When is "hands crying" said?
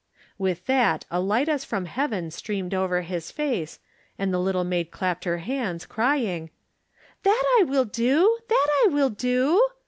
5.37-6.49